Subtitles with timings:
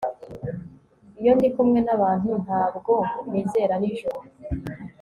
[1.19, 2.93] Iyo ndi kumwe nabantu ntabwo
[3.29, 4.21] nizera nijoro